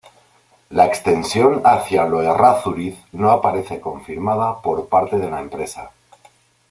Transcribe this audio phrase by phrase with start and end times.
[0.71, 5.91] La extensión hacia Lo Errázuriz no aparece confirmada por parte de la empresa.